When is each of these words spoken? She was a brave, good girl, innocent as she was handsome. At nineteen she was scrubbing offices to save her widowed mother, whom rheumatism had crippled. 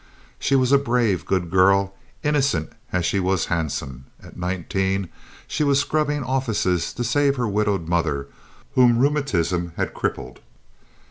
She 0.39 0.55
was 0.55 0.71
a 0.71 0.79
brave, 0.79 1.25
good 1.27 1.51
girl, 1.51 1.93
innocent 2.23 2.71
as 2.91 3.05
she 3.05 3.19
was 3.19 3.45
handsome. 3.53 4.05
At 4.19 4.35
nineteen 4.35 5.09
she 5.47 5.63
was 5.63 5.79
scrubbing 5.79 6.23
offices 6.23 6.91
to 6.95 7.03
save 7.03 7.35
her 7.35 7.47
widowed 7.47 7.87
mother, 7.87 8.25
whom 8.73 8.97
rheumatism 8.97 9.73
had 9.75 9.93
crippled. 9.93 10.39